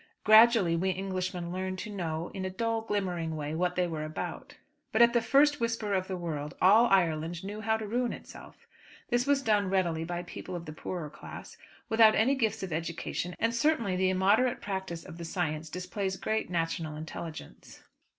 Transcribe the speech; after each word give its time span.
Gradually 0.23 0.75
we 0.75 0.89
Englishmen 0.89 1.51
learned 1.51 1.77
to 1.77 1.93
know 1.95 2.31
in 2.33 2.43
a 2.43 2.49
dull 2.49 2.81
glimmering 2.81 3.35
way 3.35 3.53
what 3.53 3.75
they 3.75 3.85
were 3.85 4.03
about; 4.03 4.55
but 4.91 4.99
at 4.99 5.13
the 5.13 5.21
first 5.21 5.59
whisper 5.59 5.93
of 5.93 6.07
the 6.07 6.17
word 6.17 6.55
all 6.59 6.87
Ireland 6.87 7.43
knew 7.43 7.61
how 7.61 7.77
to 7.77 7.85
ruin 7.85 8.11
itself. 8.11 8.65
This 9.11 9.27
was 9.27 9.43
done 9.43 9.69
readily 9.69 10.03
by 10.03 10.23
people 10.23 10.55
of 10.55 10.65
the 10.65 10.73
poorer 10.73 11.11
class, 11.11 11.55
without 11.87 12.15
any 12.15 12.33
gifts 12.33 12.63
of 12.63 12.73
education, 12.73 13.35
and 13.37 13.53
certainly 13.53 13.95
the 13.95 14.09
immoderate 14.09 14.59
practice 14.59 15.03
of 15.05 15.19
the 15.19 15.23
science 15.23 15.69
displays 15.69 16.17
great 16.17 16.49
national 16.49 16.95
intelligence. 16.95 17.83